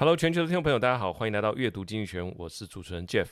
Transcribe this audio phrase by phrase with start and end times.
[0.00, 3.26] Hello，全球的听众朋友，大家好，欢迎来到阅读经济学，我是主持人 Jeff。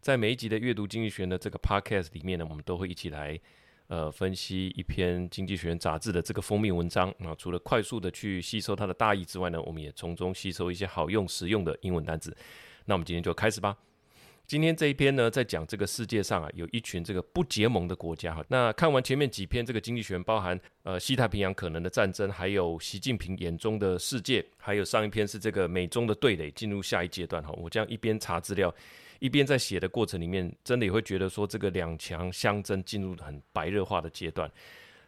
[0.00, 3.38] 在每一集的阅读经济学的这个 Podcast 里面呢，我们都会一起来
[3.86, 7.32] 呃分析一篇经济学杂志的这个封面文章那。
[7.36, 12.36] 除了快速的去吸收它的大意之外呢，我们也从中吸收一些好用实用的英文单词。
[12.86, 13.76] 那我们今天就开始吧。
[14.48, 18.42] 今天这一篇呢，在讲这个世界上啊，有一群这个不结盟的国家哈。
[18.48, 27.52] 那看完前面几篇这个经济学，包含呃西太平洋可能的战争，还有习近平眼中的世界，还有上一篇是这个美中的对垒进入下一阶段哈。
[27.58, 28.74] 我这样一边查资料，
[29.18, 34.50] 一边在写的过程里面，真的也会觉得说这个两强相争进入很白热化的阶段。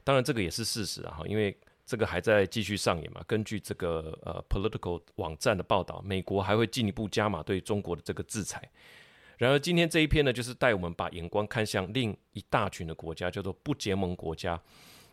[0.05, 3.23] 当然这个也是事实啊哈，因为这个还在继续上演嘛。
[3.27, 8.71] 根据这个呃 Political 网站的报道，美国还会进一步加码对中国的这个制裁。
[9.41, 14.61] 然而，今天这一篇呢，就是带我们把眼光看向另一大群的国家，叫做不结盟国家。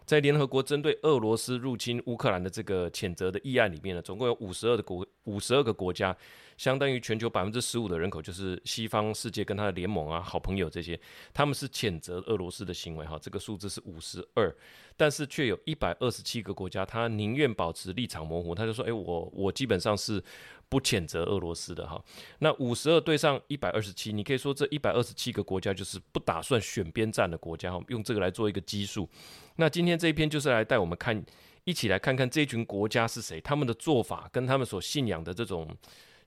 [0.06, 6.14] 在联合国针对俄罗斯入侵乌克兰的这个谴责的议案里面呢，总共有五十二个国，五十二个国家，
[6.58, 11.00] 相当于全球百分之十五的人口，就是西方世界跟他的联盟啊、好朋友这些，
[11.34, 13.18] 他们是谴责俄罗斯的行为哈。
[13.22, 14.54] 这个数字是五十二，
[14.98, 20.22] 但是却有一百二十七个国家，他宁愿保持立场模糊，他就说：“诶，我我基本上是。”
[20.70, 21.98] 不谴责俄罗斯的哈，
[22.40, 29.08] 那五十二对上一百二十七，你可以说这一百二十七个国家就是不打算选边站的国家哈，用这个来做一个基数。
[29.56, 31.26] 那今天这一篇就是来带我们看，
[31.64, 35.74] 一起来看看这群国家是谁，他们的做法跟他们所信仰的这种。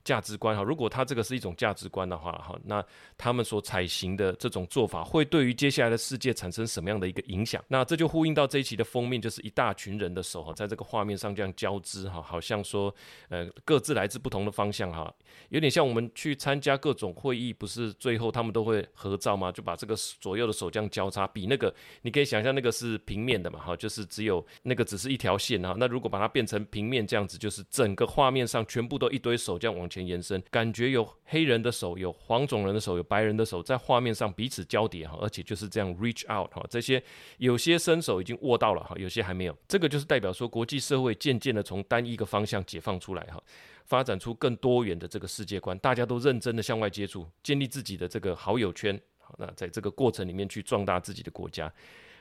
[0.05, 2.85] 价值观哈，如果他这个是一种价值观的话哈，那
[3.19, 7.63] 他们所采行的这种做法会对于接下来的世界产生什么样的一个影响？
[7.69, 12.95] 那这就呼应到这一期的封面，就是一大群人的手哈，在这个画面上这样交织哈，好像说
[13.29, 15.13] 呃各自来自不同的方向哈，
[15.51, 19.53] 有点像我们去参加各种会议，不是最后他们都会合照吗？
[19.53, 37.03] 就把这个左右的手这样交叉，比那个你可以想象那个是平面的嘛哈，就是只有那个只是一条线哈，那如果把它变成平面这样子，就是整个画面上全部都一堆手这样往前延伸，感觉有黑人的手，有黄种人的手，有白人的手，在画面上彼此交叠哈，而且就是这样 reach out 哈，这些
[37.39, 43.43] 有些伸手已经握到了哈，有些还没有，这个就是代表说国际社会渐渐的从单一个方向解放出来哈，
[43.85, 48.99] 发展出更多元的这个世界观，大家都认真的向外接触，建立自己的这个好友圈，
[49.37, 51.73] 那在这个过程里面去壮大自己的国家，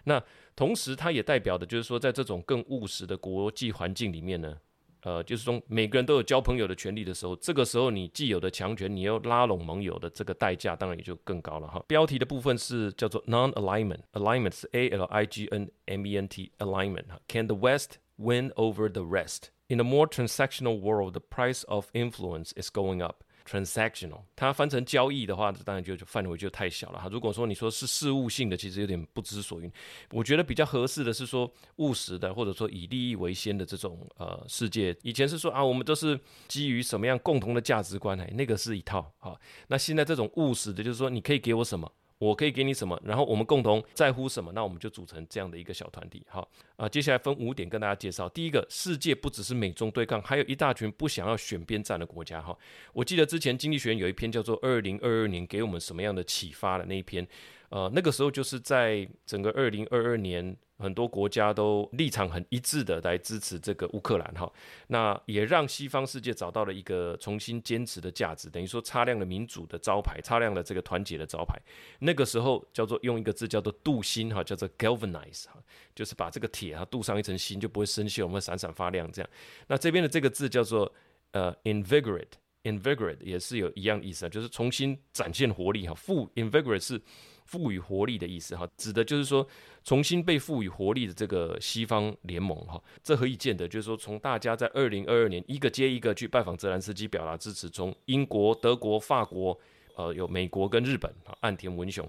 [0.05, 0.21] 那
[0.55, 4.57] 同时它也代表的就是说，在这种更务实的国际环境里面呢。
[5.02, 11.84] 呃，就是说每个人都有交朋友的权利的时候，这个时候你既有的强权，你要拉拢盟友的这个代价，当然也就更高了哈。
[11.86, 17.20] 标题的部分是叫做 non-alignment，alignment 是 A L I G N M E N T，alignment 哈。
[17.28, 19.50] Can the West win over the rest?
[19.68, 23.24] In a more transactional world, the price of influence is going up.
[23.49, 27.09] Transactional，它翻成交易的话，当然就范围就太小了哈。
[27.11, 29.71] 如果说你说是事务性的，其实有点不知所云。
[30.11, 34.95] 我觉得比较合适的是说务实的，或者说以利益为先的这种呃世界。
[35.01, 39.35] 以前是说啊，我们都是基于什么样共同的价值观，哎，那个是一套哈。
[39.67, 41.91] 那现在这种务实的，就是说你可以给我什么。
[42.19, 46.21] 我可以给你什么，然后我们共同在乎什么，那我们就组成这样的一个小团体。
[46.27, 48.27] 好啊，接下来分五点跟大家介绍。
[48.29, 52.41] 第一个，世界不只是美中对抗，还有一大群不想要选边站的国家。
[52.41, 52.55] 哈，
[52.91, 57.25] 我记得之前经济学人有一篇叫做《二零二二年给我们什么样的启发》的那一篇，
[57.69, 60.55] 呃，那个时候就是在整个二零二二年。
[60.81, 64.49] 很多国家都立场很一致的来支持这个乌克兰哈，
[64.87, 71.59] 那也让西方世界找到了一个重新坚持的价值，等于说擦亮了民主的招牌，擦亮了这个团结的招牌。
[71.99, 75.61] 那个时候叫做用一个字叫做镀锌哈，叫做 galvanize 哈，
[75.93, 79.29] 就是把这个铁啊镀上一层锌，就不会生锈，会闪闪发亮这样。
[79.67, 80.89] 那这边的这个字叫做
[81.31, 85.93] 呃 invigorate，invigorate 也是有一样意思啊，就是重新展现活力哈。
[85.93, 87.01] 复 invigorate 是。
[87.49, 89.47] 赋予活力的意思哈，指的就是说
[89.83, 93.67] 重新被赋予活力的这个西方联盟哈，这何以见得？
[93.67, 99.59] 就是说从大家在二零二二年一个接一个去拜访泽连斯基表达支持，从英国、德国、法国，
[99.95, 102.07] 呃，有美国跟日本啊，岸田文雄，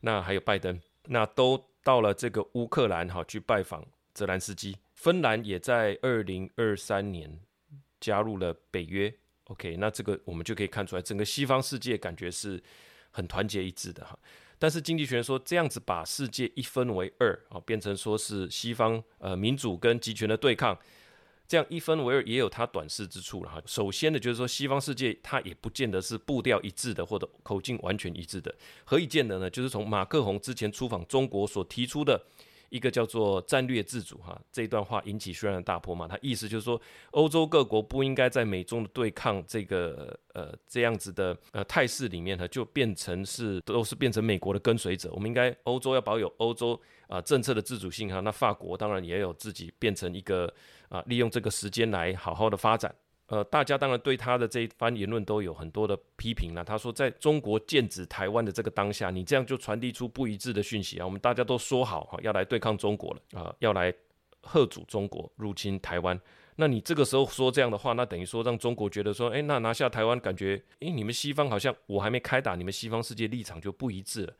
[0.00, 4.76] 那还有拜登，那都到了这个乌克兰哈去拜访泽连斯基。
[4.94, 7.38] 芬兰也在二零二三年
[8.00, 9.14] 加入了北约。
[9.44, 12.60] OK，那这个我们就可以看出来，整个西方世界感觉是
[13.12, 14.18] 很团结一致的哈。
[14.60, 20.78] 但是经济学人说，这样子把世界一分为二啊，变成说是西方呃民主跟集权的对抗，
[21.48, 23.62] 这样一分为二也有它短视之处了哈。
[23.64, 28.54] 首先呢，就是说西方世界它也不见得是步调一致的，或者口径完全一致的。
[28.84, 29.48] 何以见得呢？
[29.48, 32.22] 就是从马克宏之前出访中国所提出的。
[32.70, 36.08] 一个叫做战略自主哈，这一段话引起轩然大波嘛。
[36.08, 36.80] 他意思就是说，
[37.10, 45.10] 欧洲各国不应该在美中的对抗这个呃这样子的呃态势里面呢，就变成是都是变成美国的跟随者。
[45.12, 48.20] 我们应该欧洲要保有欧洲啊、政策的自主性哈。
[48.20, 50.52] 那法国当然也有自己变成一个
[50.88, 52.94] 啊、利用这个时间来好好的发展。
[53.30, 56.64] 呃，大家当然对他的这一番言论都有很多的批评了。
[56.64, 61.04] 他说，在中国剑指台湾的这个当下，你这样就传递出不一致的讯息啊。
[61.04, 63.94] 我们大家都说好哈，要来对抗中国了啊，要来
[64.42, 66.20] 贺阻中国入侵台湾。
[66.56, 74.34] 那你这个时候说这样的话，那等于说让中国觉得说，诶，那拿下台湾，感觉诶，你们西方好像我还没开打，你们西方世界立场就不一致了，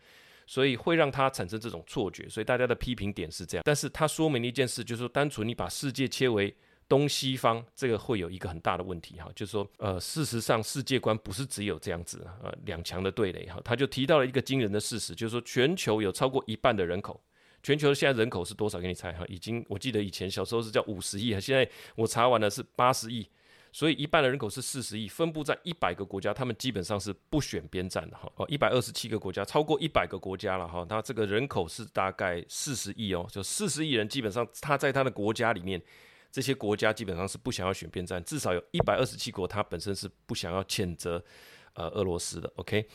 [0.49, 2.29] 所以会让他产生这种错觉。
[2.29, 3.63] 所以大家的批评点是这样。
[3.65, 6.53] 但是他说明了一件事，就是说，单纯你把世界切为。
[6.91, 13.61] 东西方这个会有一个很大的问题哈，就是说，呃，事实上世界观不是只有这样子，呃，两强的对垒哈。
[13.65, 17.23] 他就提到了一个惊人的事实，就是说，全球有超过一半的人口，
[17.63, 18.81] 全球现在人口是多少？
[18.81, 23.25] 给你猜哈，已经我记得以前小时候是叫五十亿，现在我查完了是八十亿，
[23.71, 28.29] 所以一半的人口是四十亿，分布在一百个国家，他们基本上是不选边站的哈。
[28.35, 30.85] 哦，一百二十七个国家，超过一百个国家了哈。
[30.89, 35.81] 那这个人口是大概四十亿哦，就四十亿人，基本上他在他的国家里面。
[36.32, 41.24] 这些国家基本上是不想要选边站，至少有一百二十七国，它本身是不想要谴责
[41.74, 42.52] 呃俄罗斯的。
[42.58, 42.88] OK，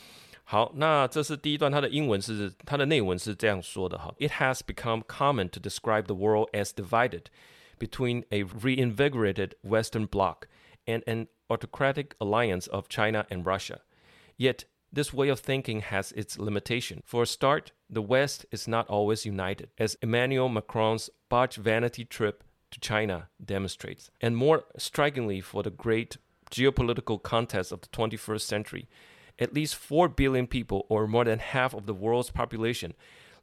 [0.43, 7.25] 好，那这是第一段，它的英文是它的内文是这样说的哈：It has become common to describe the world as divided
[7.79, 10.47] between a reinvigorated Western bloc
[10.85, 13.81] and an autocratic alliance of China and Russia.
[14.37, 17.01] Yet this way of thinking has its limitation.
[17.05, 22.43] For a start, the West is not always united, as Emmanuel Macron's botched vanity trip
[22.71, 24.09] to China demonstrates.
[24.21, 26.17] And more strikingly, for the great
[26.49, 28.87] geopolitical context of the 21st century,
[29.39, 32.93] at least 4 billion people, or more than half of the world's population,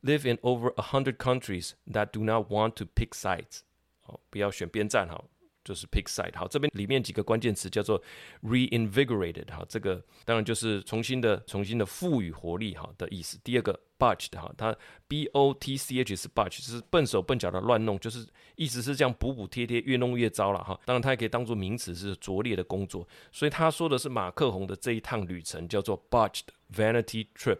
[0.02, 3.62] live in over 100 countries that do not want to pick sides.
[4.06, 5.24] 哦，不要选边站哈。
[5.63, 8.01] 就是 pick side 好，这边里面几个关键词叫做
[8.41, 13.39] reinvigorated 哈，这个当然就是重新的、重新的赋予活力哈的意思。
[13.43, 14.75] 第二个 botched 哈，它
[15.07, 20.79] b o t c h 是 botch，就是笨手笨脚的乱弄，就是意思是这样补补贴贴，越弄越糟了哈。
[20.85, 23.07] 当然它也可以当做名词，是拙劣的工作。
[23.31, 27.59] 所以他说的是马克宏的这一趟旅程叫做 b u t c h e d vanity trip。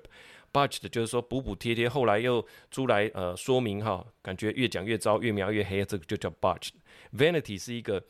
[0.53, 6.69] Botched 就是说补补贴贴，后来又出来呃说明哈，感觉越讲越糟，越描越黑，这个就叫 botched。
[7.11, 8.01] Vanity 是一个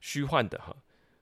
[0.00, 0.74] 虚幻的哈，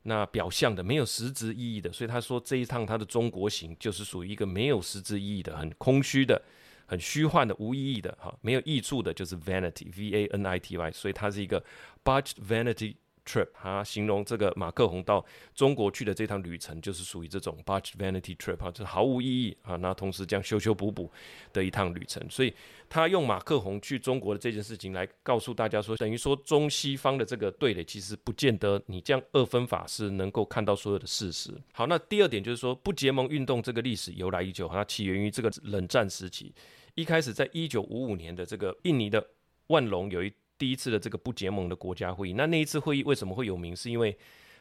[0.04, 6.40] 那表象的没有实质意义的，所以他说这一趟他的中国行就是属于一个没有实质意义的、很空虚的、
[6.86, 11.62] 很虚幻的、无意义的哈，没有益处的，就是 vanity，v a n i t y，所以它是一个
[12.04, 12.94] botched vanity。
[13.28, 15.22] trip，他形容这个马克宏到
[15.54, 19.76] 中国去的这趟旅程，就是属于这种 b u t c h vanity trip 哈，就毫无意义啊。
[19.76, 21.12] 那同时这样修修补补
[21.52, 22.54] 的一趟旅程，所以
[22.88, 31.52] 他用马克宏去中国的这件事情来告诉大家说，等于说中西方的这个对垒，其实不见得你这样二分法是能够看到所有的事实。
[31.72, 36.54] 好，那第二点就是说，不结盟运动这个历史由来已久，它起源于这个冷战时期，
[36.94, 39.24] 一开始在一九五五年的这个印尼的
[39.66, 40.32] 万隆有一。
[40.58, 43.74] 第一次的这个不结盟的国家会议，那那一次会议为什么会有名？
[43.76, 44.16] 是因为，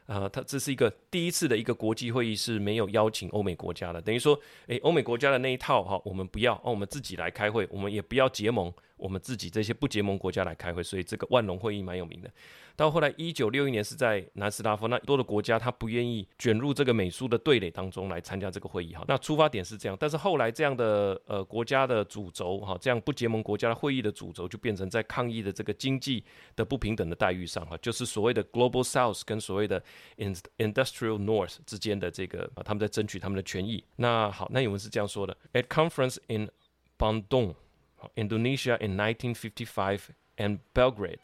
[0.05, 8.71] 呃，它这是一个第一次的一个国际会议是没有邀请欧美国家的，等于说，诶，欧美国家的那一套哈，我们不要，哦，我们自己来开会，我们也不要结盟。
[8.97, 12.29] 我们自己这些不结盟国家来开会，所以这个万隆会议蛮有名的。
[12.75, 19.03] 到后来，一九六一年是在南斯拉夫，那多的国家他不愿意卷入这个美苏的对垒当中来参加这个会议哈。
[19.07, 26.23] 那出发点是这样，但是后来这样的呃国家的主轴哈，这样不结盟国家的会议的主轴就变成在抗议的这个经济
[26.55, 29.83] 的不平等的待遇上哈，就是所谓的 Global South 跟所谓的
[30.57, 33.83] Industrial North 之间的这个啊，他们在争取他们的权益。
[33.95, 36.51] 那好，那有人是这样说的：At conference in
[36.99, 37.55] Bandung。
[38.15, 41.19] Indonesia in 1955 and Belgrade,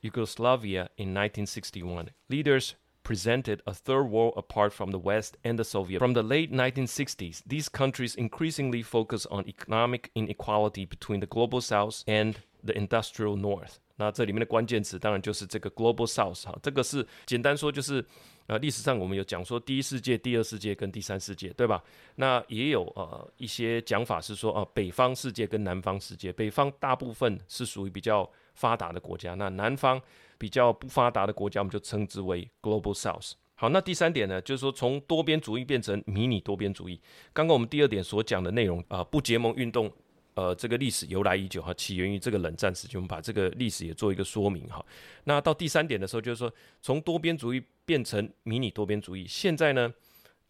[0.00, 2.10] Yugoslavia in 1961.
[2.28, 5.98] Leaders presented a third world apart from the West and the Soviet.
[5.98, 12.04] From the late 1960s, these countries increasingly focus on economic inequality between the global South
[12.06, 13.80] and the industrial North.
[13.98, 18.02] 那这里面的关键词当然就是这个 global South 哈，这个是简单说就是。
[18.48, 21.84] 呃，历史上我们有讲说第一世界、第二世界跟第三世界，对吧？
[22.14, 30.00] 那也有呃一些讲法是说，呃，北方世界跟南方世界，北方大部分是属于比较发达的国家，那南方
[30.38, 33.32] 比较不发达的国家，我们就称之为 Global South。
[33.54, 36.98] 好，那第三点呢，就是说从多边主义变成迷你多边主义。
[37.34, 39.92] 刚刚我们第二点所讲的内容啊，呃，不结盟运动。
[40.38, 44.84] 呃，这个历史由来已久哈，起源于这个冷战时期，我们把这个历史也做一个说明哈。
[45.24, 49.92] 那到第三点的时候，就是说从多边主义变成迷你多边主义，现在呢，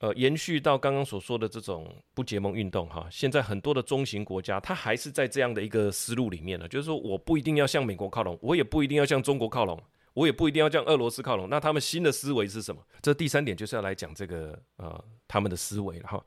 [0.01, 11.49] 呃，延续到刚刚所说的这种不结盟运动哈，现在很多的中型国家，它还是在这样的一个思路里面呢，就是说我不一定要向美国靠拢，我也不一定要向中国靠拢，我也不一定要向俄罗斯靠拢。
[11.49, 12.83] 那他们新的思维是什么？
[13.01, 16.23] 这第三点就是要来讲这个呃他们的思维了哈。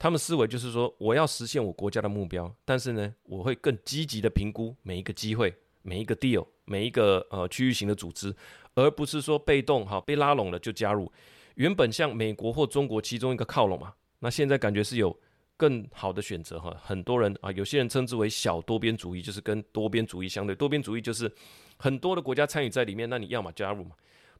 [0.00, 8.34] 他们思维就是说，我要实现我国家的目标，但是呢，我会更积极的评估每一个机会、每一个 deal、每一个呃区域型的组织，
[8.74, 11.12] 而不是说被动哈被拉拢了就加入。
[11.56, 15.14] 原本像美国或中国其中一个靠拢嘛，那现在感觉是有
[15.58, 16.74] 更好的选择哈。
[16.82, 20.56] 很多人啊，有些人称之为小多边主义，就是跟多边主义相对。
[20.56, 21.30] 多边主义就是
[21.76, 23.90] 很多的国家参与在里面，那你要么加入嘛，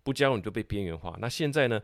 [0.02, 1.14] 不加入你就被边缘化。
[1.20, 1.78] 那现在呢？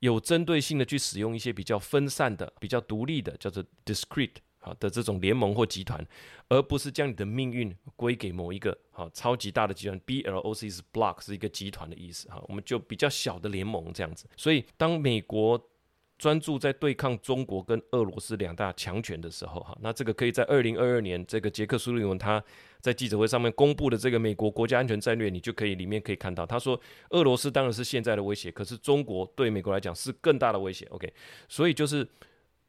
[0.00, 6.06] 有针对性的去使用一些比较分散的、比较独立的，叫做 discrete 好的这种联盟或集团，
[6.48, 9.98] 而不是将你的命运归给某一个好超级大的集团。
[10.00, 14.26] BLOC 是 block 是一个集团的意思哈，我们就比较小的联盟这样子。
[14.36, 15.69] 所以当美国
[16.20, 22.44] 专注在对抗中国跟俄罗斯两大强权的时候，哈，那这个可以在二零二二年这个杰克苏利文他
[22.78, 30.84] 在记者会上面公布的这个美国国家安全战略，你就可以里面可以看到，他说俄罗斯当然是现在的威胁，可是中国对美国来讲是更大的威胁。
[30.90, 31.10] OK，
[31.48, 32.06] 所以就是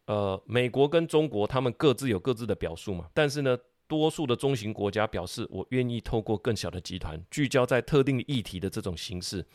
[0.06, 9.46] 呃，美国跟中国他们各自有各自的表述嘛，但是呢，多数的中型国家表示我愿意透过更小的集团聚焦在特定议题的这种形式。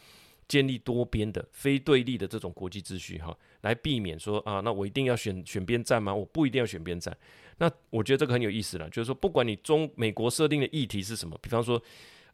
[0.49, 6.15] 建立多边的非对立的这种国际秩序，哈，来避免说啊，那我一定要选选边站吗？
[6.15, 7.17] 我不一定要选边站。
[7.59, 11.83] 那我觉得这个很有意思了，就是说，不管你中美国设定的议题是什么，比方说，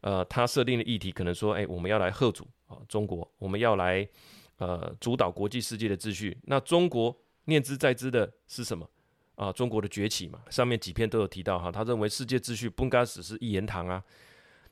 [0.01, 4.07] 呃，他设定的议题可能说，哎，我们要来贺主啊，中国，我们要来
[4.57, 6.37] 呃主导国际世界的秩序。
[6.43, 8.87] 那中国念之在兹的是什么
[9.35, 9.51] 啊？
[9.51, 14.03] 中国的崛起嘛，上面几篇都有提到哈，他认为世界秩序不应该只是一言堂啊。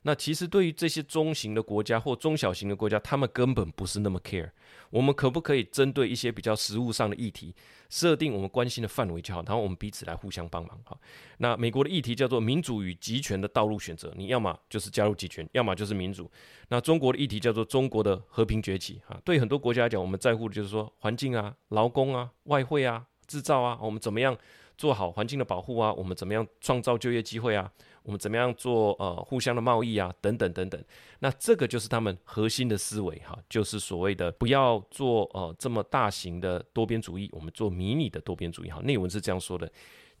[0.02, 4.50] 那其实对于这些中型的国家或中小型的国家，他们根本不是那么 care。
[4.90, 7.54] 我们可不可以针对一些比较实务上的议题，
[7.88, 10.94] 设定我们关心的范围就好，然后我们彼此来互相帮忙哈。
[11.38, 16.30] 那美国的议题叫做民主与集权的道路选择，你要么就是加入集权，要么就是民主。
[16.68, 19.18] 那中国的议题叫做中国的和平崛起哈。
[19.24, 24.36] 对很多国家来讲，我们在乎的就是说环境啊、劳工啊、外汇啊、制造啊，我们怎么样
[24.76, 25.90] 做好环境的保护啊？
[25.92, 27.72] 我们怎么样创造就业机会啊？
[28.04, 30.84] 我们怎么样做呃互相的贸易啊，等等等等，
[31.20, 38.80] 那这个就是他们核心的思维哈，就是所谓的不要做呃这么大型的多边主义，我们做迷你的多边主义哈。
[38.82, 39.70] 内文是这样说的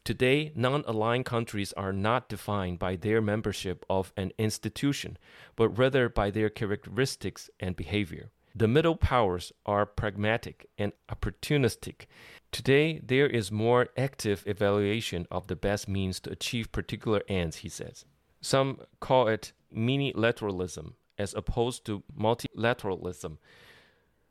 [0.04, 5.14] ：Today, non-aligned countries are not defined by their membership of an institution,
[5.56, 8.28] but rather by their characteristics and behavior.
[8.55, 12.07] The middle powers are pragmatic and opportunistic.
[12.51, 17.69] Today, there is more active evaluation of the best means to achieve particular ends, he
[17.69, 18.05] says.
[18.41, 23.37] Some call it minilateralism as opposed to multilateralism,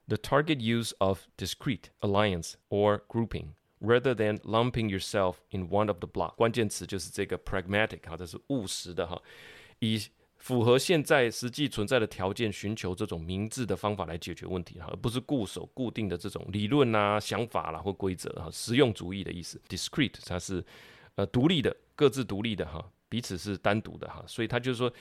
[0.08, 6.00] the target use of discrete alliance or grouping rather than lumping yourself in one of
[6.00, 6.36] the block.
[6.36, 9.20] 关键词就是这个 pragmatic 哈，这是务实的哈，
[9.80, 10.00] 以
[10.41, 18.49] 符合现在实际存在的条件，寻求这种明智的方法来解决问题，而不是固守固定的这种理论啊、想法啦或规则哈。
[18.51, 20.65] 实用主义的意思，discrete 它是
[21.13, 24.23] 呃独立的、各自独立的哈，彼此是单独的哈。
[24.25, 24.91] 所以它就是说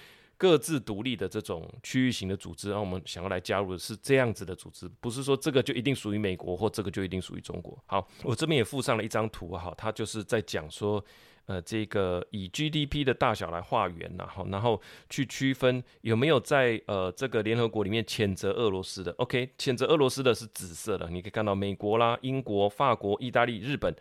[0.41, 7.79] 各自独立的这种区域型的组织，让我们想要来加入的是这样子的组织，不是说这个就一定属于美国或这个就一定属于中国。
[7.85, 11.05] 好，我这边也附上了一张图哈，它就是在讲说。
[11.47, 19.11] 呃，这个以 GDP 的大小来画圆，然后然后去区分有没有在呃这个联合国里面谴责俄罗斯的。
[19.19, 23.93] OK，谴责俄罗斯的是紫色的，你可以看到美国啦、英国、法国、意大利、日本、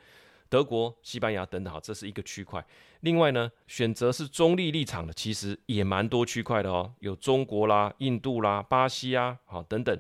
[0.50, 2.66] 德国、西班牙等等，好，这是一个区块。
[3.02, 9.98] 另外呢，选择是中立立场的，其实也蛮多区块的哦，有中国啦、印度啦、巴西啊，好等等。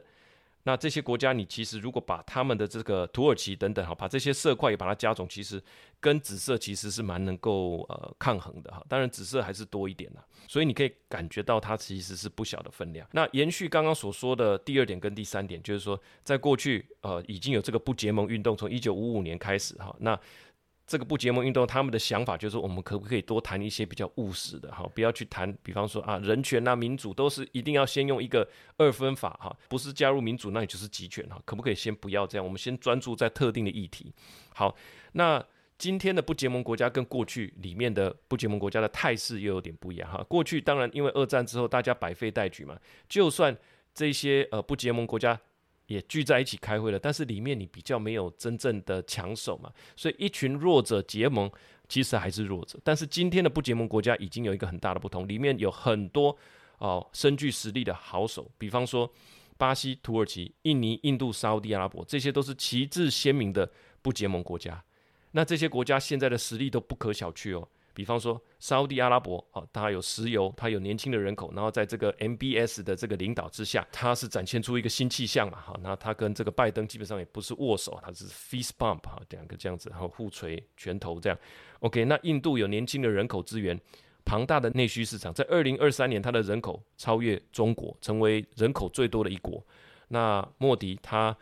[0.69, 5.59] 那这些国家，你其实如果把他们的这个土耳其等等哈，把这些色块也把它加总，其实
[5.99, 8.85] 跟紫色其实是蛮能够呃抗衡的哈。
[8.87, 13.07] 当然紫色还是多一点啦，所以你可以感觉到它其实是不小的分量。
[13.13, 20.19] 那延续刚刚所说的第二点跟第三点，就是说在过去呃已经有这个不结盟运动，从一九五五年开始哈，那。
[20.89, 32.43] 这个不结盟运动，他们的想法就是，我们可不可以多谈一些比较务实的哈，不要去谈，比方说啊，人权啊、民主都是一定要先用一个二分法哈，不是加入民主，那你就是集权哈，可不可以先不要这样？
[32.43, 34.11] 我们先专注在特定的议题。
[34.55, 34.75] 好，
[35.11, 35.45] 那
[35.77, 40.25] 今天的不结盟国家跟过去里面的不结盟国家的态势又有点不一样哈。
[40.27, 42.75] 过去当然因为二战之后大家百废待举嘛，
[43.07, 43.55] 就算
[43.93, 45.39] 这些呃不结盟国家。
[45.89, 51.51] 也聚在一起开会了，但是里面你比较没有真正的强手嘛，所以一群弱者结盟，
[51.87, 52.79] 其实还是弱者。
[52.83, 56.37] 但是今天的不结盟国家已经有一个很大的不同，里面有很多
[56.77, 59.11] 哦深具实力的好手，比方说
[59.57, 63.69] 巴西、土耳其、印尼、印度、沙乌地阿拉伯，这些都是旗帜鲜明的
[64.03, 64.83] 不结盟国家。
[65.31, 67.67] 那这些国家现在的实力都不可小觑哦。
[67.99, 81.37] 比方说，沙乌地阿拉伯啊，它有石油，它有年轻的人口，然后在这个 MBS 的这个领导之下，它是展现出一个新气象嘛，哈，那它跟这个拜登基本上也不是握手，它是 fist bump 哈，两个这样子，然后互锤拳头这样。
[81.81, 83.77] OK，那印度有年轻的人口资源，
[84.23, 89.61] 庞大的内需市场，在二零二三年，它的人口超越中国，成为人口最多的一国。
[90.07, 91.35] 那莫迪他。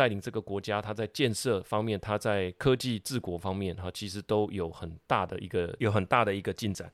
[0.00, 6.90] 带领这个国家，他在建设方面，他在科技治国方面，哈，其实都有很大的一个有很大的一个进展。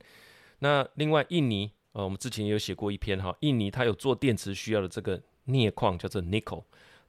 [0.59, 6.61] 那另外，印尼，呃，我们之前也有写过一篇哈，印尼它有做电池需要的这个镍矿，叫做 nickel，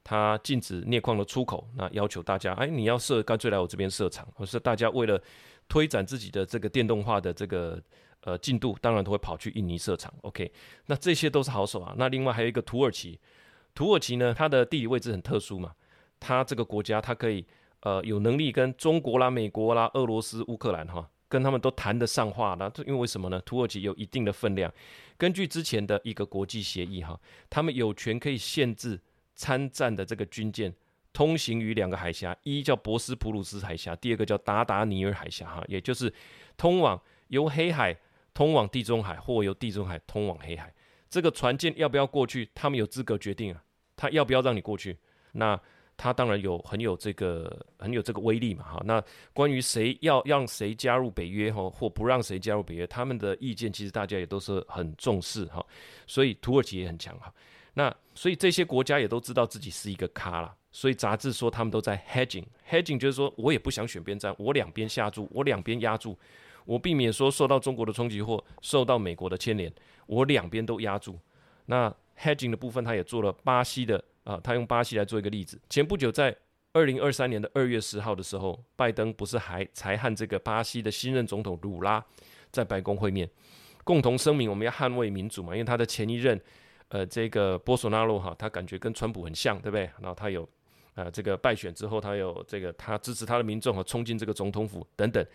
[0.05, 4.25] 它禁止镍矿的出口，那要求大家，哎，你要设，干脆来我这边设厂。
[4.35, 5.21] 或是大家为了
[5.67, 7.77] 推展自己的这个电动化的这个
[8.21, 10.13] 呃进度，当然都会跑去印尼设厂。
[10.21, 10.49] OK，
[10.85, 11.93] 那这些都是好手啊。
[11.97, 13.19] 那另外还有一个土耳其，
[13.75, 15.75] 土耳其呢，它的地理位置很特殊嘛。
[16.19, 17.45] 他这个国家，他可以
[17.81, 22.55] 呃有能力跟中国啦、美国啦、俄罗斯、乌克兰哈，跟他们都谈得上话。
[22.59, 23.39] 那因为为什么呢？
[23.41, 24.71] 土耳其有一定的分量，
[25.17, 28.99] 根据之前的一个国际协议哈，他们有权可以限制
[29.35, 30.73] 参战的这个军舰
[31.13, 36.13] 通行于两个海峡，一叫博斯普鲁斯海峡，第二个叫达达尼尔海峡哈，也就是
[36.57, 37.95] 通往由黑海
[38.33, 40.73] 通往地中海，或由地中海通往黑海。
[41.09, 42.47] 这个船舰要不要过去？
[42.53, 43.63] 他们有资格决定啊，
[43.95, 44.97] 他要不要让你过去？
[45.31, 45.59] 那
[46.01, 48.81] 他当然有很有这个很有这个威力嘛，哈。
[48.85, 49.03] 那
[49.33, 55.63] 关于谁要让谁加入北约哈，或不让谁加入北约，他们的意见其实大家也都是很重视哈。
[56.07, 57.29] 所以土耳其也很强哈。
[57.73, 60.55] 那所以这些国家也都知道自己是一个咖啦。
[60.71, 66.17] 所以杂志说他们都在 hedging，hedging 就是说我也不想选边站，我两边下注，我两边压住，
[66.63, 69.69] 我避免说受到中国的冲击或受到美国的牵连，
[70.05, 71.19] 我两边都压住。
[71.65, 74.01] 那 hedging 的部分，他也做了巴西的。
[74.29, 75.59] 啊，他用巴西来做一个例子。
[75.67, 76.35] 前不久，在
[76.71, 82.05] 二零二三年的二月十号的时候，拜登不是还才和这个巴西的新任总统鲁拉
[82.51, 83.27] 在白宫会面，
[83.83, 85.53] 共同声明我们要捍卫民主嘛？
[85.53, 86.39] 因为他的前一任，
[86.89, 89.89] 呃，这个波索纳罗哈，他感觉跟川普很像，对不对？
[89.99, 90.47] 然后他有，
[90.93, 95.25] 呃，这个败选之后，他有这个他支持他的民众和冲进这个总统府等等。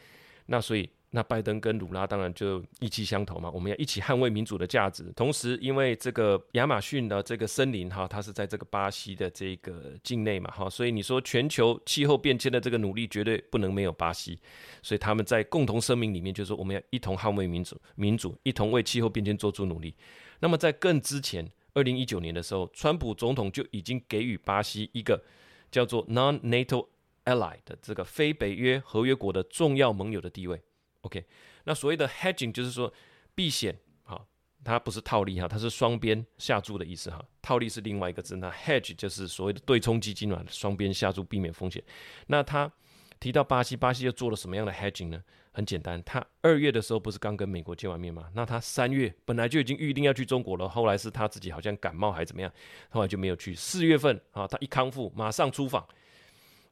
[0.46, 0.88] 那所以。
[1.16, 5.04] 那拜登跟鲁拉当然就意气相投嘛，我们要一起捍卫民主的价值。
[5.14, 14.36] 同时，因为这个亚马逊的这个森林哈，它是在这个巴西的这个境内嘛哈，所以你说全球气候变迁的这个努力绝对不能没有巴西。
[14.82, 19.94] 所以他们在共同声明里面就说，我们要一同捍卫民主，民主一同为气候变迁做出努力。
[20.40, 25.22] 那么在更之前，二零一九年的时候，川普总统就已经给予巴西一个
[25.70, 26.88] 叫做 Non-NATO
[27.24, 30.62] Ally 的这个非北约合约国的重要盟友的地位。
[31.02, 31.24] OK，
[31.64, 32.92] 那所谓的 hedging 就是说
[33.34, 34.26] 避险，哈，
[34.64, 37.22] 它不是套利哈，它是双边下注的意思哈。
[37.42, 41.82] 套利是另外一个字，那 hedge 就是所谓的对冲基金嘛，双边下注避免风险。
[42.28, 42.72] 那他
[43.20, 45.22] 提到巴西，巴西又做了什么样的 hedging 呢？
[45.52, 48.28] 很简单，他二月的时候不是刚跟美国见完面吗？
[48.34, 52.52] 那他三月本来就已经预定要去中国了，后来是他自己好像感冒还是怎么样，
[52.88, 53.54] 后来就没有去。
[53.54, 55.86] 四月份啊，他一康复马上出访。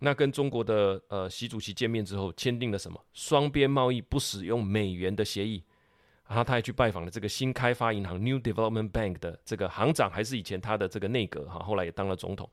[0.04, 5.62] 那跟中国的呃习主席见面之后，签订了什么双边贸易不使用美元的协议，
[6.26, 12.50] 然后他还去拜访了这个新开发银行 New Development Bank 的这个行长，还是以前他的这个内阁哈，后来也当了总统。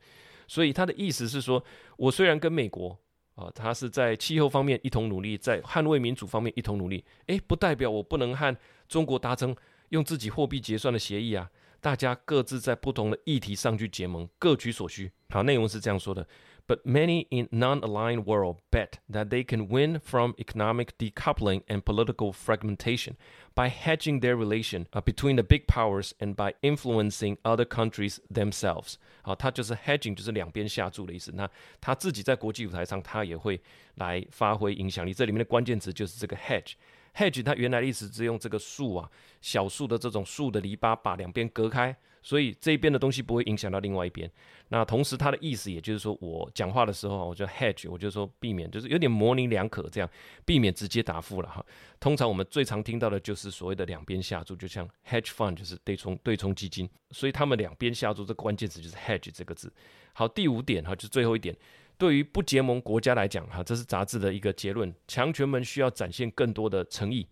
[0.48, 1.64] 所以他的意思是说，
[1.98, 2.96] 我虽然跟美国
[3.34, 8.56] 啊，他是在气候方面一同努力，在捍卫民主方面一同努力，诶，不代表我不能和
[8.88, 9.56] 中国达成
[9.90, 11.50] 用自己货币结算的协议啊。
[11.82, 15.12] 大家各自在不同的议题上去结盟，各取所需。
[15.30, 16.28] 好，内容是这样说的。
[16.69, 23.17] But many in non-aligned world bet that they can win from economic decoupling and political fragmentation
[23.55, 28.95] by hedging their relation between the big powers and by influencing other countries themselves。
[29.23, 31.33] 好，他就是 hedging，就是两边下注的意思。
[31.35, 31.49] 那
[31.81, 33.61] 他自己在国际舞台上，他也会
[33.97, 35.13] 来发挥影响力。
[35.13, 36.73] 这里面的关键词就是这个 hedge。
[37.16, 39.10] Hedge 它原来的意思是用这个树啊，
[39.42, 41.96] 小树的这种树的篱笆把两边隔开。
[42.22, 44.30] 所以这边的东西不会影响到另外一边。
[44.68, 50.10] 那同时，它的意思也就是说，我讲话的时候，我就 hedge，我就说避免，就是有点模棱两可这样，
[50.44, 51.66] 避免直接答复了哈。
[51.98, 56.88] 通常我们最常听到的就是所谓的两边下注，就像 hedge fund 就是对冲对冲基金。
[57.12, 59.72] 所以他们两边下注，这个关键词就是 hedge 这个字。
[60.12, 61.56] 好，第五点哈，就最后一点，
[62.00, 67.28] 对于不结盟国家来讲哈，这是杂志的一个结论，强权们需要展现更多的诚意。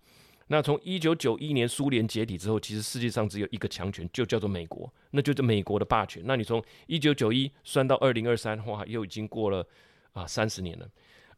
[0.47, 6.21] 那从一九九一年苏联解体之后，其实世界上只有一个强权，就叫做美国，那就是美国的霸权。
[6.25, 9.65] 那你从一九九一算到二零二三，哇，又已经过了
[10.11, 10.87] 啊三十年了。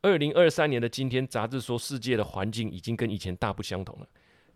[0.01, 4.07] 二零二三年的今天，杂志说世界的环境已经跟以前大不相同了。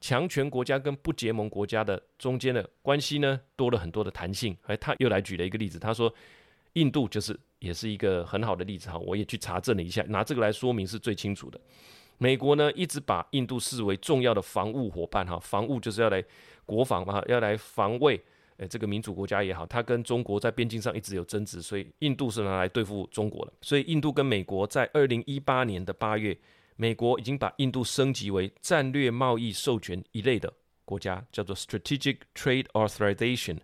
[0.01, 4.57] 强权国家跟不结盟国家的中间的关系呢，多了很多的弹性。
[4.63, 6.13] 哎，他又来举了一个例子，他说
[6.73, 11.57] 印度就是也是一个很好的例子哈，我也去查证了一下，拿这个来说明是最清楚的。
[12.17, 16.21] 美国呢一直把印度视为重要的防务伙伴哈，防务就是要来
[16.65, 18.21] 国防嘛，要来防卫。
[18.57, 23.53] 诶，这个民主国家也好，它跟中国在边境上一直有争执，所以印度是拿来对付中国的。
[23.61, 26.37] 所以印度跟美国在二零一八年的八月，
[26.75, 30.53] 美国已经把印度升级为战略贸易授权一类的
[30.85, 33.57] 国家，叫做 Strategic Trade Authorization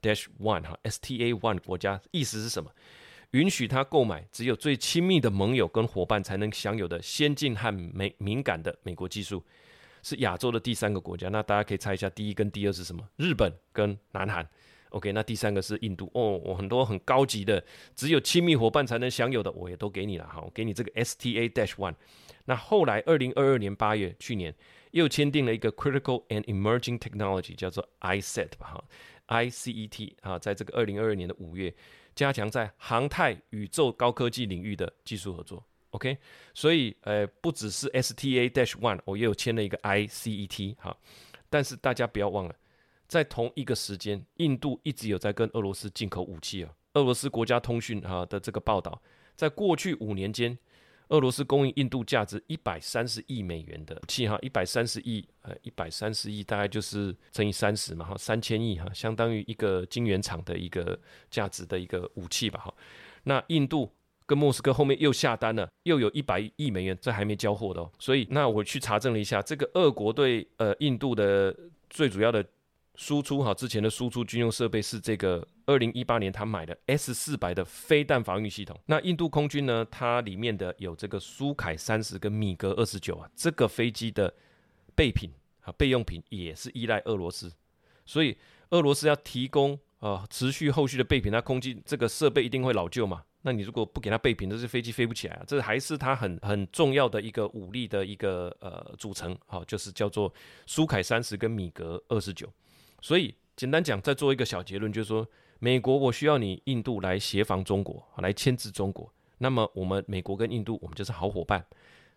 [0.00, 2.70] Dash One 哈，STA One 国家，意思是什么？
[3.32, 9.44] 允许他购买只有最亲密的盟友跟伙伴才能享有的先进和美敏感的美国技术。
[10.02, 13.06] 是亚洲的第三个国家，那大家可以猜一下，第一跟第二是什么？
[13.16, 14.48] 日本跟南韩。
[14.90, 16.10] OK，那第三个是印度。
[16.14, 17.62] 哦，我很多很高级的，
[17.94, 20.26] 只有亲密伙伴才能享有的，我也都给你了。
[20.26, 21.94] 好，我给你这个 STA Dash One。
[22.46, 24.54] 那后来二零二二年八月，去年
[24.92, 28.84] 又签订了一个 Critical and Emerging Technology，叫做 ICET 吧，哈
[29.42, 31.74] ，ICET 啊，在这个二零二二年的五月，
[32.18, 35.64] 加强在航太、宇宙、高科技领域的技术合作。
[35.90, 36.18] OK，
[36.52, 40.96] 所以呃，不只是 STA Dash One，我也有签了一个 ICET 哈。
[41.48, 42.54] 但是大家不要忘了，
[43.06, 46.74] 在同一个时间，印度一直有在跟俄罗斯进口武器啊。
[46.94, 49.00] 俄罗斯国家通讯哈的这个报道，
[49.36, 50.58] 在过去五年间，
[51.08, 60.98] 俄罗斯供应印度价值一百三十亿美元的武器哈，一百三十亿呃，一百三十亿大概就是乘以三十嘛哈，三千亿哈，相当于一个晶圆厂的一个
[61.30, 62.74] 价值的一个武器吧哈。
[63.24, 63.92] 那印度。
[64.26, 67.90] 跟莫斯科后面又下单了，又有一百亿美元，这还没交货的哦。
[67.98, 71.56] 所以，那我去查证了一下，这个俄国对呃印度的
[71.88, 72.44] 最主要的
[72.98, 78.76] 输出哈，之前的输出军用设备是这个二零一八年他买的 S 四百的飞弹防御系统。
[78.86, 84.34] 那印度空军呢，它里面的有这个苏凯三十跟米格二十九啊，这个飞机的
[84.96, 85.30] 备品
[85.60, 87.52] 啊备用品也是依赖俄罗斯，
[88.04, 88.36] 所以
[88.70, 93.22] 俄罗斯要提供啊、呃、持续后续的备品，那空军这个设备一定会老旧嘛。
[93.42, 95.44] 那你如果不给他备品，这些飞机飞不起来啊！
[95.46, 100.34] 这还是它很很重要的一个武力的一个呃组成，好，就是叫做
[100.66, 102.52] 苏凯三十跟米格二十九。
[103.00, 105.26] 所以简单讲，再做一个小结论，就是说，
[105.58, 109.12] 美国我需要你印度来协防中国，来牵制中国。
[109.38, 111.64] 那么我们美国跟印度，我们就是好伙伴。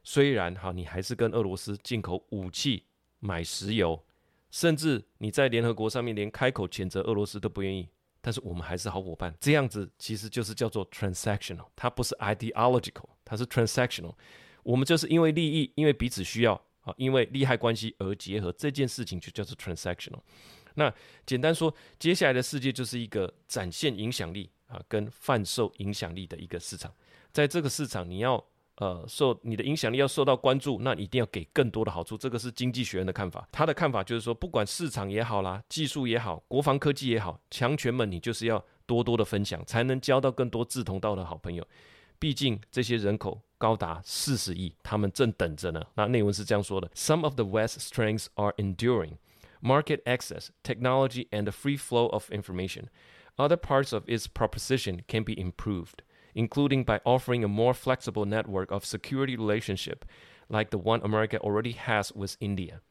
[0.03, 2.85] 虽然哈，你还是跟俄罗斯进口武器、
[3.19, 4.03] 买石油，
[4.49, 7.87] 甚至你在联合国上面连开口谴责俄罗斯都不愿意。
[8.23, 14.13] 但是我们还是好伙伴，这样子其实就是叫做 transactional，它不是 ideological，它是 transactional。
[14.61, 20.19] 我们就是因为利益，因为彼此需要啊，因为利害关系而结合，这件事情就叫做 transactional。
[20.75, 20.93] 那
[21.25, 26.93] 简单说，接下来的世界就是一个展现影响力啊，跟贩售影响力的一个市场，
[27.31, 28.43] 在这个市场你要。
[28.75, 32.17] 呃，受你的影响力要受到关注，那一定要给更多的好处。
[32.17, 33.47] 这个是经济学人的看法。
[33.51, 41.67] 他的看法就是说，不管市场也好啦，技术也好，国防科技也好，强权们你就是要多多的分享，才能交到更多志同道的好朋友。
[42.17, 45.83] 毕竟这些人口高达四十亿，他们正等着呢。
[45.93, 49.17] 那内文是这样说的：Some of the West's strengths are enduring,
[49.61, 52.89] market access, technology, and the free flow of information.
[53.37, 56.03] Other parts of its proposition can be improved.
[56.35, 60.05] including by offering a more flexible network of security relationship,
[60.49, 62.81] like the one America already has with India.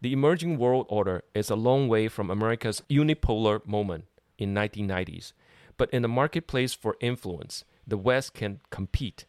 [0.00, 4.04] The emerging world order is a long way from America's unipolar moment
[4.38, 5.32] in 1990s,
[5.76, 9.24] but in the marketplace for influence, the West can compete.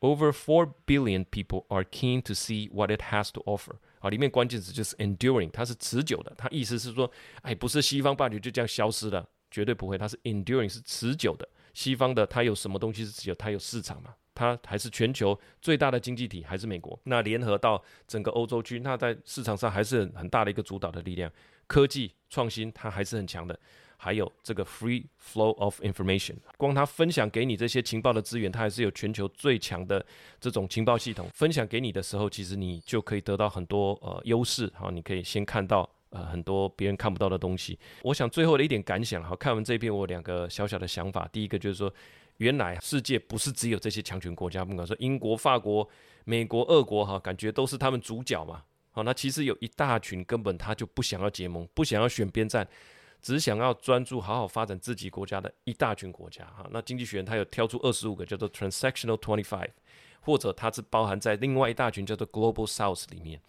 [0.00, 3.80] Over 4 billion people are keen to see what it has to offer.
[4.00, 6.32] 啊，里面关键词就是 enduring，它是持久的。
[6.36, 7.10] 它意思是说，
[7.42, 9.96] 哎，不是西方霸权就这样消失了，绝对不会。
[9.98, 11.48] 它是 enduring，是持久的。
[11.74, 14.14] 西方的它有什么东西是持久它有市场嘛？
[14.34, 16.98] 它还是全球最大的经济体，还是美国？
[17.04, 21.30] 那联合到整个欧洲区，那在市场上还是很大的一个主导的力量。
[21.66, 23.58] 科技创新它还是很强的。
[23.98, 30.02] 还有这个 free flow of information，光他分享给你这些情报的资源，它还是有全球最强的
[30.40, 31.28] 这种情报系统。
[31.34, 34.72] 分享给你的时候，其实你就可以得到很多呃优势。
[34.74, 35.86] 好，你可以先看到。
[36.10, 37.78] 呃，很多别人看不到的东西。
[38.00, 41.28] 我想最后的一点感想，哈，看完这篇，我有两个小小的想法。
[41.30, 41.92] 第一个就是说，
[42.38, 45.86] 原来世界不是只有这些强权国家，不管说英国、法国、
[46.24, 48.62] 美国、俄国，哈，感觉都是他们主角嘛。
[48.90, 52.66] 好，那其实有一大群根本他就不想要结盟，不想要选边站，
[53.20, 56.44] 只想要专注好好发展自己国家的一大群国家。
[56.46, 59.70] 哈，那经济学人他有挑出二十五个叫做 Transactional Twenty Five，
[60.20, 63.40] 或者它是包含在另外一大群叫做 Global South 里面。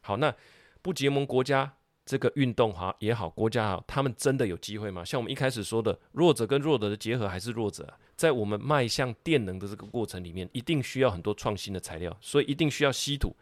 [0.00, 0.34] 好，那
[0.82, 1.74] 不结盟国家。
[2.08, 5.04] 这个运动哈也好，国家好，他们真的有机会吗？
[5.04, 13.34] 像我们一开始说的，弱者跟弱者的结合还是弱者，在我们迈向电能的这个过程里面，一定需要很多创新的材料，所以一定需要稀土。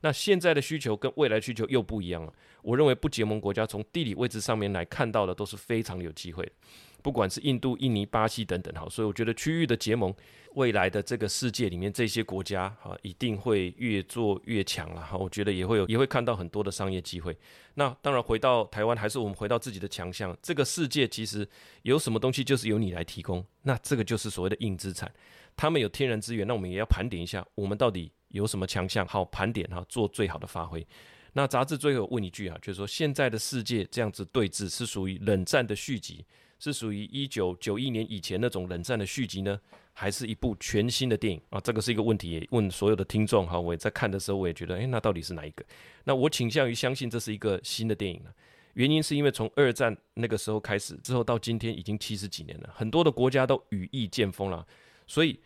[0.00, 2.32] 那现在的需求跟未来需求又不一样了。
[2.62, 6.52] 我认为不结盟国家从地理位置上面来看到的都是非常有机会的，
[7.02, 10.14] 不管是印度、印尼、巴西等等，好，所以我觉得区域的结盟，
[10.54, 15.16] 未来的这个世界里面这些国家哈，一定会越做越强了哈。
[15.16, 17.36] 我觉得也会有，也会看到很多的商业机会。
[17.74, 20.36] 那当然回到台湾，还是我们回到自己的强项。
[20.42, 21.48] 这个世界其实
[21.82, 25.10] 有什么东西就是由你来提供，那这个就是所谓的硬资产。
[25.56, 28.12] 他们有天然资源，那我们也要盘点一下，我们到底。
[28.28, 29.06] 有什么强项？
[29.06, 30.86] 好盘点哈，做最好的发挥。
[31.34, 36.24] 那杂志最后问一句啊，就是说现在的世界这样子对峙，是属于冷战的续集，
[36.58, 39.60] 是属于一九九一年以前那种冷战的续集呢，
[39.92, 41.60] 还是一部全新的电影啊？
[41.60, 43.60] 这个是一个问题，问所有的听众哈。
[43.60, 45.64] 我在看的时候，我也觉得，诶，那到底是哪一个？
[46.04, 48.34] 那我倾向于相信这是一个新的电影了。
[48.72, 54.66] 原因是因为从二战那个时候开始之后到今天已经七十几年了，很多的国家都羽翼渐丰了，
[55.06, 55.38] 所以。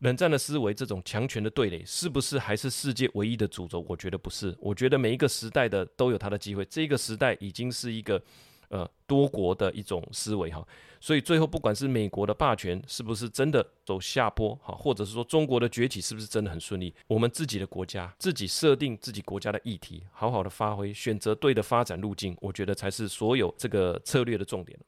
[0.00, 3.84] 冷战的思维，这种强权的对垒，是不是还是世界唯一的主轴？
[3.88, 4.54] 我觉得不是。
[4.58, 6.64] 我觉得每一个时代的都有它的机会。
[6.64, 8.22] 这个时代已经是一个
[8.68, 10.66] 呃多国的一种思维哈，
[11.00, 24.78] 所以最后不管是美国的霸权是不是真的走下坡哈，或者是说中国的崛起是不是真的很顺利，我们自己的国家自己设定自己国家的议题，好好的发挥，选择对的发展路径，我觉得才是所有这个策略的重点。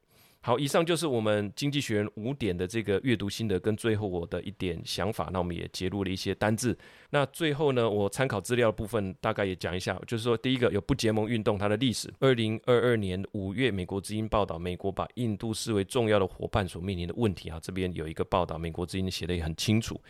[0.45, 5.31] 好，以上就是我们经济学人五点的这个阅读心得，跟最后我的一点想法。
[5.33, 6.77] 那我们也揭露了一些单字。
[7.11, 12.13] 那最后呢，我参考资料的部分大概也讲一下，就是说，第一个有不结盟运动它的历史。
[12.19, 20.01] 二零二二年五月，美国之音报道，美国把印度视为重要的伙伴所面临的问题啊，这边有一个报道，美国之音写的也很清楚。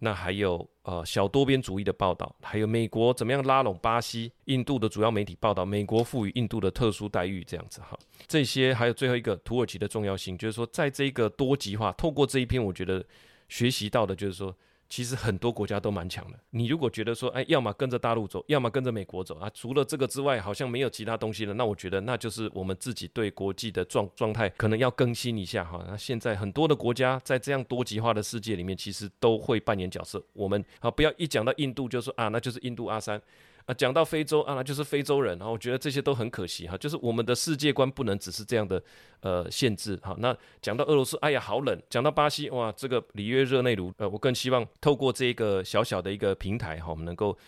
[0.00, 13.04] 那还有呃小多边主义的报道，还有美国怎么样拉拢巴西、印度的主要媒体报道，美国赋予印度的特殊待遇这样子哈，这些还有最后一个土耳其的重要性，就是说在这个多极化，透过这一篇，我觉得
[13.48, 14.52] 学习到的就是说。
[14.90, 16.38] 其实很多国家都蛮强的。
[16.50, 21.54] 你如果觉得说，哎，要么跟着大陆走，要么跟着美国走啊，除了这个之外，好像没有其他东西了。
[21.54, 25.82] 那我觉得，那就是我们自己对国际的状状态可能要更新一下哈。
[25.88, 30.20] 那现在很多的国家在这样多极化的世界里面，其实都会扮演角色。
[30.32, 33.22] 我们啊，不要一讲到印度就说啊，那就是印度阿三。
[33.70, 38.82] 啊，讲到非洲啊，那就是非洲人，然后我觉得这些都很可惜哈，就是我们的世界观不能只是这样的
[39.20, 40.16] 呃限制哈。
[40.18, 47.38] 那讲到俄罗斯，哎呀好冷；讲到巴西，哇，这个里约热内卢，呃，我更希望透过这个小小的一个平台哈，我们能够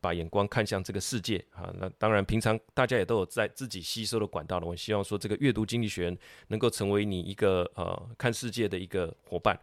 [0.00, 1.74] 把眼光看向这个世界哈。
[1.80, 4.66] 那当然，平常大家也都有在自己吸收的管道了。
[4.68, 6.16] 我希望说，这个阅读经济学
[6.46, 9.58] 能够成为你一个呃看世界的一个伙伴。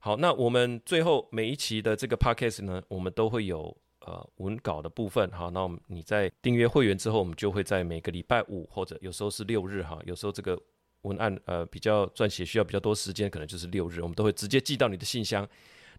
[0.00, 3.76] 好，那我们最后每一期的这个 podcast 呢，我们都会有。
[4.04, 10.60] 呃，文稿的部分哈，那我们你在订阅会员之后，我们就会在每个礼拜五或者有时候是六日哈，有时候这个
[11.02, 15.48] 文案呃比较撰写需要比较多时间，可能就是六日，我们都会直接寄到你的信箱。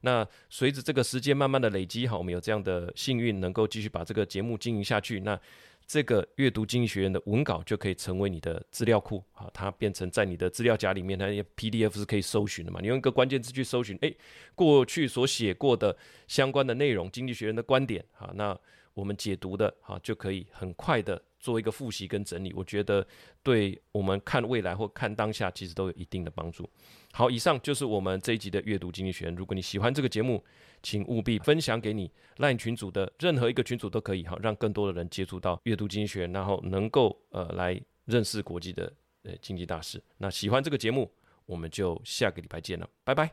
[0.01, 5.21] 那随着这个时间慢慢的累积哈，我们有这样的幸运能够继续把这个节目经营下去。
[5.21, 5.39] 那
[5.85, 12.79] 这个阅读经济学人的文稿就可以成为你的资料库啊，它变成在你的资料夹里面，它 PDF 是可以搜寻的嘛？
[12.81, 14.15] 你用一个关键字去搜寻，诶，
[14.55, 15.95] 过去所写过的
[16.27, 18.57] 相关的内容，经济学人的观点啊，那
[18.93, 21.21] 我们解读的啊，就可以很快的。
[21.39, 23.05] 做一个复习跟整理，我觉得
[23.43, 26.69] 对我们看未来或看当下，其实都有一定的帮助。
[27.15, 29.29] 好，以上就是我们这一集的阅读经济学。
[29.29, 30.43] 如果你喜欢这个节目，
[30.81, 38.91] 请务必分享给你赖群组的任何一个群组都可以，好，让更多的人接触到阅读经济学，然后能够呃来认识国际的
[39.25, 40.01] 呃经济大师。
[40.17, 41.11] 那喜欢这个节目，
[41.45, 43.29] 我们就下个礼拜见了，拜拜。